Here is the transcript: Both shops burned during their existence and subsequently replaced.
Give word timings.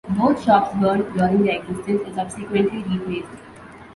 Both 0.17 0.43
shops 0.45 0.75
burned 0.79 1.13
during 1.13 1.43
their 1.43 1.61
existence 1.61 2.07
and 2.07 2.15
subsequently 2.15 2.81
replaced. 2.87 3.37